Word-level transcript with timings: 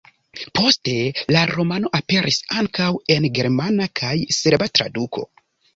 Poste 0.59 0.95
la 1.35 1.43
romano 1.51 1.93
aperis 1.99 2.41
ankaŭ 2.63 2.89
en 3.19 3.31
germana 3.39 3.91
kaj 4.03 4.19
serba 4.43 4.75
traduko. 4.77 5.31